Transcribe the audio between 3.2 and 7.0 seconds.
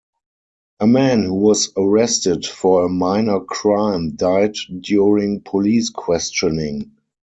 crime died during police questioning.